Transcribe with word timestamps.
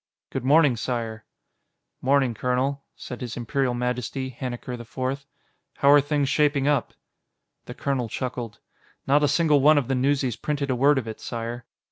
"Good 0.31 0.43
morning, 0.43 0.77
Sire." 0.77 1.25
"'Morning, 2.01 2.33
colonel," 2.33 2.83
said 2.95 3.21
His 3.21 3.37
Imperial 3.37 3.75
Majesty, 3.75 4.29
Hannikar 4.31 4.73
IV. 4.73 5.27
"How 5.75 5.91
are 5.91 6.01
things 6.01 6.27
shaping 6.27 6.67
up?" 6.67 6.95
The 7.65 7.75
colonel 7.75 8.09
chuckled. 8.09 8.57
"Not 9.05 9.23
a 9.23 9.27
single 9.27 9.61
one 9.61 9.77
of 9.77 9.87
the 9.89 9.93
newsies 9.93 10.37
printed 10.37 10.71
a 10.71 10.75
word 10.75 10.97
of 10.97 11.07
it, 11.07 11.19
Sire." 11.19 11.65